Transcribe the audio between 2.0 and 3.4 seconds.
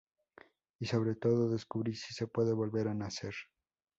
se puede volver a nacer.